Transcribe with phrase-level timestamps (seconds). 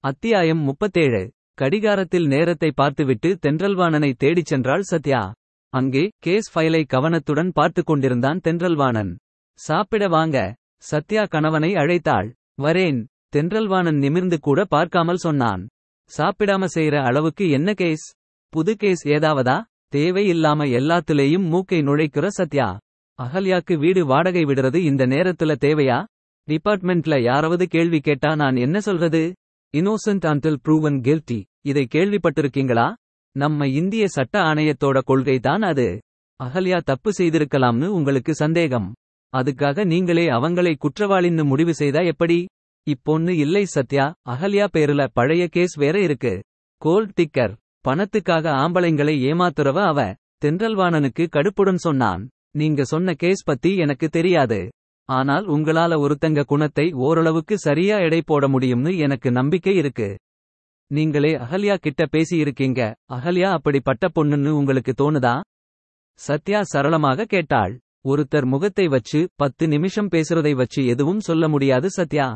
[0.00, 1.32] அத்தியாயம் முப்பத்தேழு.
[1.54, 5.32] கடிகாரத்தில் நேரத்தை பார்த்துவிட்டு தென்றல்வாணனை தேடிச் சென்றாள் சத்யா.
[5.68, 9.18] அங்கே கேஸ் ஃபைலை கவனத்துடன் பார்த்துக் கொண்டிருந்தான் தென்றல்வாணன்.
[9.54, 12.32] சாப்பிட வாங்க சத்யா கணவனை அழைத்தாள்.
[12.62, 15.68] வரேன் தென்றல்வாணன் நிமிர்ந்து கூட பார்க்காமல் சொன்னான்.
[16.18, 18.14] சாப்பிடாம செய்யற அளவுக்கு என்ன கேஸ்?
[18.48, 19.62] புது கேஸ் ஏதாவதா?
[19.94, 22.78] தேவையில்லாம எல்லாத்துலேயும் மூக்கை நுழைக்கிற சத்யா.
[23.22, 26.04] அகல்யாக்கு வீடு வாடகை விடுறது இந்த நேரத்துல தேவையா?
[26.48, 29.34] டிபார்ட்மெண்ட்ல யாராவது கேள்வி கேட்டா நான் என்ன சொல்றது?
[29.76, 32.92] இன்னோசன்ட் அன்டில் ப்ரூவன் கில்டி இதை கேள்விப்பட்டிருக்கீங்களா?
[33.32, 36.00] நம்ம இந்திய சட்ட ஆணையத்தோட கொள்கை தான் அது.
[36.44, 38.94] அகல்யா தப்பு செய்திருக்கலாம்னு உங்களுக்கு சந்தேகம்.
[39.36, 42.46] அதுக்காக நீங்களே அவங்களை குற்றவாளின்னு முடிவு செய்தா எப்படி?
[42.90, 46.42] இப்பொன்னு இல்லை சத்யா அகல்யா பேருல பழைய கேஸ் வேற இருக்கு.
[46.76, 47.56] Gold digger.
[47.88, 50.12] பணத்துக்காக ஆம்பளைங்களை ஏமாத்துறவ அவ.
[50.44, 52.28] தென்றல்வாணனுக்கு கடுப்புடன் சொன்னான்.
[52.56, 54.70] நீங்க சொன்ன கேஸ் பத்தி எனக்கு தெரியாது.
[55.08, 60.08] ஆனால் உங்களால ஒருத்தங்க குணத்தை ஓரளவுக்கு சரியா எடை போட முடியும்னு எனக்கு நம்பிக்கை இருக்கு.
[60.90, 62.80] நீங்களே அகல்யா கிட்ட பேசி இருக்கீங்க
[63.12, 65.34] அகல்யா அப்படிப்பட்ட பொண்ணுன்னு உங்களுக்கு தோணுதா?
[66.18, 67.74] சத்யா சரளமாக கேட்டாள்.
[68.08, 72.28] ஒருத்தர் முகத்தை வச்சு பத்து நிமிஷம் பேசுறதை வச்சு எதுவும் சொல்ல முடியாது சத்யா.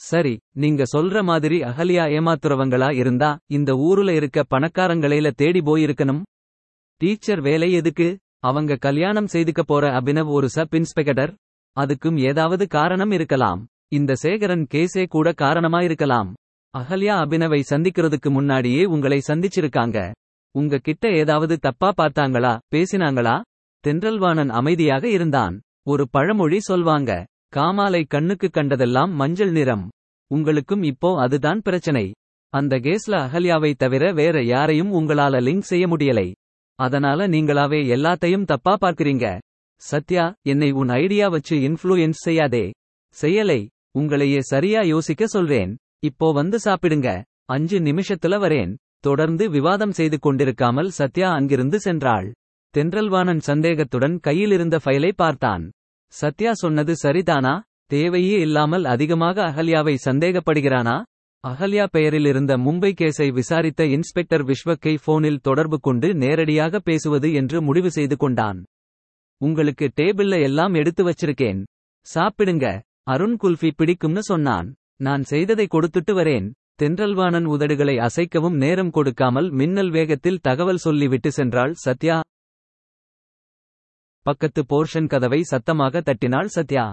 [0.00, 6.22] சரி நீங்க சொல்ற மாதிரி அகல்யா ஏமாத்துறவங்களா இருந்தா இந்த ஊருல இருக்க பணக்காரங்களைல தேடி போயிருக்கணும்?
[7.00, 8.08] டீச்சர் வேலை எதுக்கு?
[8.40, 11.32] அவங்க கல்யாணம் செய்துக்க போற அபினவ் ஒரு சப் இன்ஸ்பெக்டர்.
[11.80, 13.66] அதுக்கும் ஏதாவது காரணம் இருக்கலாம்.
[13.88, 16.34] இந்த சேகரன் கேஸே கூட காரணமா இருக்கலாம்
[16.78, 20.12] அகல்யா அபினவை சந்திக்கிறதுக்கு முன்னாடியே உங்களை சந்திச்சிருக்காங்க.
[20.50, 22.58] உங்க கிட்ட ஏதாவது தப்பா பார்த்தாங்களா?
[22.74, 23.42] பேசினாங்களா?
[23.80, 25.60] தென்றல்வாணன் அமைதியாக இருந்தான்.
[25.86, 27.24] ஒரு பழமொழி சொல்வாங்க.
[27.56, 29.88] காமாலை கண்ணுக்கு கண்டதெல்லாம் மஞ்சள் நிறம்.
[30.26, 32.12] உங்களுக்கும் இப்போ அதுதான் பிரச்சனை.
[32.48, 36.32] அந்த கேஸ்ல அகல்யாவை தவிர வேற யாரையும் உங்களால லிங்க் செய்ய முடியலை.
[36.74, 39.38] அதனால நீங்களாவே எல்லாத்தையும் தப்பா பார்க்கிறீங்க.
[39.90, 42.72] சத்யா என்னை உன் ஐடியா வச்சு இன்ஃப்ளூயன்ஸ் செய்யாதே.
[43.22, 43.60] செய்யலை
[43.98, 45.76] உங்களையே சரியா யோசிக்க சொல்றேன்.
[46.00, 47.22] இப்போ வந்து சாப்பிடுங்க.
[47.44, 48.72] அஞ்சு நிமிஷத்துல வரேன்.
[49.00, 52.28] தொடர்ந்து விவாதம் செய்து கொண்டிருக்காமல் சத்யா அங்கிருந்து சென்றாள்.
[52.74, 55.70] தென்றல்வாணன் சந்தேகத்துடன் கையிலிருந்த ஃபைலை பார்த்தான்.
[56.12, 57.60] சத்யா சொன்னது சரிதானா?
[57.86, 60.96] தேவையே இல்லாமல் அதிகமாக அகல்யாவை சந்தேகப்படுகிறானா?
[61.44, 67.90] அகல்யா பெயரில் இருந்த மும்பை கேஸை விசாரித்த இன்ஸ்பெக்டர் விஸ்வக்கை போனில் தொடர்பு கொண்டு நேரடியாக பேசுவது என்று முடிவு
[67.90, 68.60] செய்து கொண்டான்.
[69.44, 71.60] உங்களுக்கு டேபிள்ல எல்லாம் எடுத்து வச்சிருக்கேன்.
[72.14, 72.66] சாப்பிடுங்க.
[73.02, 74.68] அருண் குல்ஃபி பிடிக்கும்னு சொன்னான்.
[74.96, 76.46] நான் செய்ததை கொடுத்துட்டு வரேன்.
[76.74, 82.16] தென்றல்வாணன் உதடுகளை அசைக்கவும் நேரம் கொடுக்காமல் மின்னல் வேகத்தில் தகவல் சொல்லிவிட்டு சென்றாள் சத்யா.
[84.26, 86.86] பக்கத்து போர்ஷன் கதவை சத்தமாக தட்டினாள் சத்யா.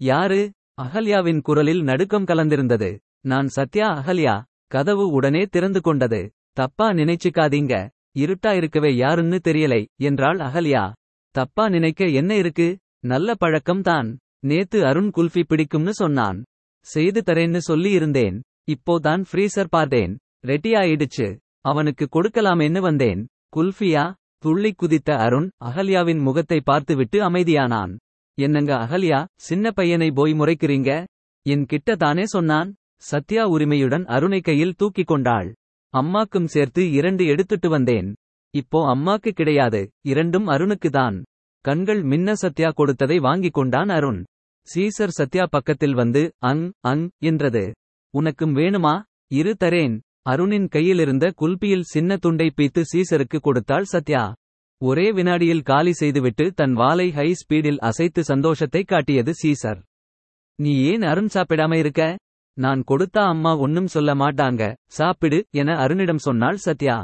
[0.00, 0.40] யாரு?
[0.82, 2.90] அகல்யாவின் குரலில் நடுக்கம் கலந்திருந்தது.
[3.20, 4.34] நான் சத்யா அகல்யா.
[4.66, 6.20] கதவு உடனே திறந்து கொண்டது.
[6.52, 7.74] தப்பா நினைச்சுக்காதீங்க.
[8.18, 10.84] இருட்டா இருக்கவே யாருன்னு தெரியலை என்றாள் அகல்யா.
[11.38, 12.68] தப்பா நினைக்க என்ன இருக்கு?
[13.04, 14.08] நல்ல பழக்கம் தான்
[14.50, 16.38] நேத்து அருண் குல்ஃபி பிடிக்கும்னு சொன்னான்.
[16.86, 18.36] செய்து தரேன்னு சொல்லி இருந்தேன்.
[18.74, 20.12] இப்போ தான் ஃப்ரீசர் பார்த்தேன்.
[20.46, 21.26] ரெட்டி ஆயிடுச்சு.
[21.60, 23.20] அவனுக்கு கொடுக்கலாமேன்னு வந்தேன்.
[23.56, 24.04] குல்ஃபியா?
[24.44, 27.92] துள்ளி குதித்த அருண் அகல்யாவின் முகத்தை பார்த்துவிட்டு அமைதியானான்.
[28.38, 30.90] என்னங்க அகல்யா சின்ன பையனை போய் முறைக்கிறீங்க?
[31.46, 32.70] என் கிட்ட தானே சொன்னான்.
[33.10, 35.48] சத்யா உரிமையுடன் அருணை கையில் தூக்கிக் கொண்டாள்.
[35.94, 38.08] அம்மாக்கும் சேர்த்து இரண்டு எடுத்துட்டு வந்தேன்.
[38.62, 39.80] இப்போ அம்மாக்கு கிடையாது
[40.12, 41.16] இரண்டும் அருணுக்கு தான்.
[41.64, 44.20] கண்கள் மின்ன சத்யா கொடுத்ததை வாங்கிக் கொண்டான் அருண்.
[44.68, 47.64] சீசர் சத்யா பக்கத்தில் வந்து அங் அங் என்றது.
[48.14, 48.94] உனக்கும் வேணுமா?
[49.32, 49.96] இரு தரேன்.
[50.22, 54.22] அருணின் கையிலிருந்த குல்பியில் சின்ன துண்டை பீத்து சீசருக்கு கொடுத்தாள் சத்யா.
[54.80, 59.80] ஒரே வினாடியில் காலி செய்துவிட்டு தன் வாலை ஹை ஸ்பீடில் அசைத்து சந்தோஷத்தை காட்டியது சீசர்.
[60.58, 62.02] நீ ஏன் அருண் சாப்பிடாம இருக்க?
[62.56, 64.62] நான் கொடுத்தா அம்மா ஒன்னும் சொல்ல மாட்டாங்க.
[64.98, 66.98] சாப்பிடு என அருணிடம் சொன்னாள் சத்யா.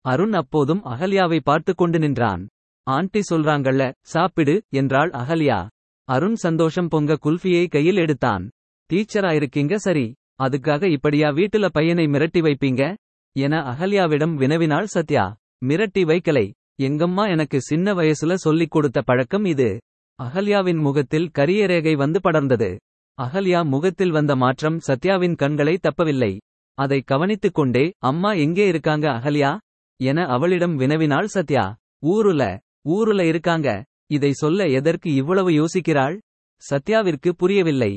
[0.00, 2.48] அருண் அப்போதும் அகல்யாவை பார்த்து கொண்டு நின்றான்.
[2.82, 5.68] ஆண்டி சொல்றாங்கள்ல சாப்பிடு என்றாள் அகல்யா.
[6.04, 8.50] அருண் சந்தோஷம் பொங்க குல்ஃபியை கையில் எடுத்தான்.
[8.92, 10.14] டீச்சரா இருக்கீங்க சரி.
[10.42, 12.94] அதுக்காக இப்படியா வீட்டுல பையனை மிரட்டி வைப்பீங்க?
[13.32, 15.36] என அகல்யாவிடம் வினவினாள் சத்யா.
[15.64, 16.52] மிரட்டி வைக்கலை.
[16.82, 19.80] எங்கம்மா எனக்கு சின்ன வயசுல சொல்லிக் கொடுத்த பழக்கம் இது.
[20.22, 22.76] அகல்யாவின் முகத்தில் கரிய ரேகை வந்து படர்ந்தது.
[23.22, 26.38] அகல்யா முகத்தில் வந்த மாற்றம் சத்யாவின் கண்களை தப்பவில்லை.
[26.74, 29.58] அதை கவனித்துக் கொண்டே அம்மா எங்கே இருக்காங்க அகல்யா?
[30.00, 31.64] என அவளிடம் வினவினாள் சத்யா.
[32.06, 32.42] ஊருல
[32.88, 33.68] ஊருல இருக்காங்க.
[34.06, 36.16] இதை சொல்ல எதற்கு இவ்வளவு யோசிக்கிறாள்?
[36.62, 37.90] சத்யாவிற்கு புரியவில்லை.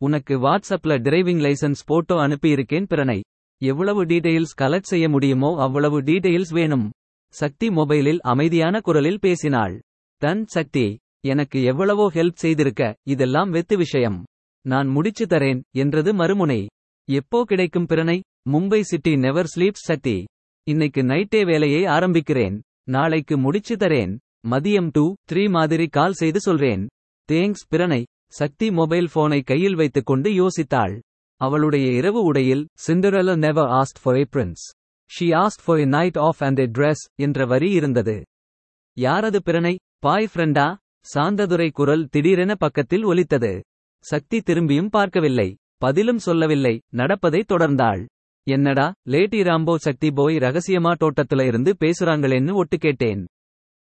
[0.00, 3.18] உனக்கு வாட்ஸ்அப்ல டிரைவிங் லைசன்ஸ் போட்டோ அனுப்பியிருக்கேன் பிறனை
[3.62, 6.90] எவ்வளவு டீடைல்ஸ் கலெக்ட் செய்ய முடியுமோ அவ்வளவு டீடைல்ஸ் வேணும்.
[7.34, 9.80] சக்தி மொபைலில் அமைதியான குரலில் பேசினாள்.
[10.22, 10.86] தன் சக்தி
[11.26, 14.18] எனக்கு எவ்வளவோ ஹெல்ப் செய்திருக்க இதெல்லாம் வெத்து விஷயம்.
[14.64, 16.60] நான் முடிச்சு தரேன் என்றது மறுமுனை.
[17.08, 18.18] எப்போ கிடைக்கும் பிறனை
[18.52, 20.26] Mumbai city never sleeps Shakti
[20.62, 22.60] இன்னைக்கு நைட்டே வேலையை ஆரம்பிக்கிறேன்.
[22.84, 24.18] நாளைக்கு முடிச்சு தரேன்.
[24.50, 26.88] மதியம் டூ த்ரீ மாதிரி கால் செய்து சொல்றேன்.
[27.32, 31.00] தேங்க்ஸ் பிறனை சக்தி மொபைல் போனை கையில் வைத்துக்கொண்டு யோசித்தாள்.
[31.36, 34.64] அவளுடைய இரவு உடையில் Cinderella never asked for a prince
[35.10, 38.24] she asked for a night off and a dress என்ற வரி இருந்தது.
[39.00, 40.76] யாரது பிரணை பாய் ஃப்ரெண்டா?
[41.14, 43.62] சாந்ததுரை குரல் திடீரென பக்கத்தில் ஒலித்தது.
[44.04, 45.56] சக்தி திரும்பியும் பார்க்கவில்லை.
[45.76, 46.80] பதிலும் சொல்லவில்லை.
[46.92, 48.06] நடப்பதை தொடர்ந்தாள்.
[48.46, 53.26] என்னடா லேட்டி ராம்போ சக்தி போய் ரகசியமா தோட்டத்துல இருந்து பேசுறாங்களேன்னு ஒட்டு கேட்டேன்.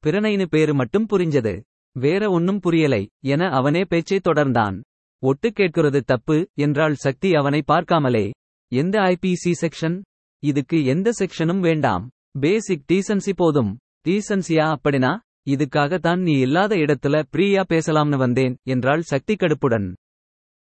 [0.04, 1.62] பிறனைனு பேரு மட்டும் புரிஞ்சது.
[1.96, 4.82] வேற ஒன்னும் புரியலை என அவனே பேச்சை தொடர்ந்தான்.
[5.20, 8.32] ஒட்டு கேட்கிறது தப்பு என்றாள் சக்தி அவனை பார்க்காமலே.
[8.72, 10.02] எந்த ஐபிசி செக்ஷன்?
[10.44, 12.10] இதுக்கு எந்த செக்ஷனும் வேண்டாம்.
[12.40, 13.78] பேசிக் டீசன்சி போதும்.
[14.08, 15.18] டீசன்சியா அப்படினா?
[15.50, 19.94] இதுக்காக தான் நீ இல்லாத இடத்துல ப்ரீயா பேசலாம்னு வந்தேன் என்றாள் சக்தி கடுப்புடன்.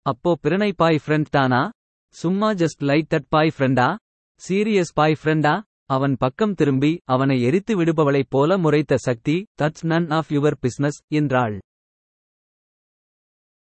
[0.02, 1.72] அப்போ பிரணை பாய் ஃப்ரெண்ட் தானா?
[2.14, 3.96] சும்மா ஜஸ்ட் லைக் தட் பாய் ஃப்ரெண்டா
[4.42, 10.30] சீரியஸ் பாய் ஃப்ரெண்டா அவன் பக்கம் திரும்பி அவனை எரித்து விடுபவளைப் போல முறைத்த Shakti that's none of
[10.30, 11.60] your business என்றாள்.